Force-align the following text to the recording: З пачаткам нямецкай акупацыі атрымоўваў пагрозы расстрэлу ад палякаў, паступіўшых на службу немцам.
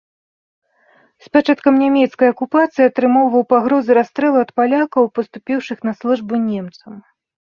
З 1.23 1.31
пачаткам 1.35 1.73
нямецкай 1.83 2.27
акупацыі 2.33 2.87
атрымоўваў 2.91 3.43
пагрозы 3.53 3.91
расстрэлу 3.99 4.39
ад 4.45 4.51
палякаў, 4.61 5.03
паступіўшых 5.17 5.77
на 5.89 5.93
службу 5.99 6.33
немцам. 6.49 6.93